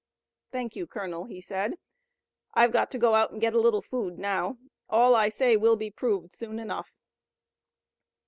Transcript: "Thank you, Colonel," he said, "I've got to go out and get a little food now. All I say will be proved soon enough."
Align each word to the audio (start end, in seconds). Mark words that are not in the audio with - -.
"Thank 0.51 0.75
you, 0.75 0.87
Colonel," 0.87 1.25
he 1.25 1.39
said, 1.39 1.75
"I've 2.55 2.71
got 2.71 2.89
to 2.89 2.97
go 2.97 3.13
out 3.13 3.29
and 3.31 3.39
get 3.39 3.53
a 3.53 3.59
little 3.61 3.83
food 3.83 4.17
now. 4.17 4.57
All 4.89 5.13
I 5.13 5.29
say 5.29 5.55
will 5.55 5.75
be 5.75 5.91
proved 5.91 6.33
soon 6.33 6.57
enough." 6.57 6.89